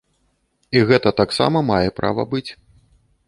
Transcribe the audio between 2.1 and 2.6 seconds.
быць.